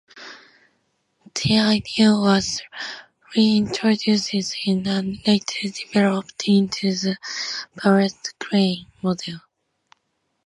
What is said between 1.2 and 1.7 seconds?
The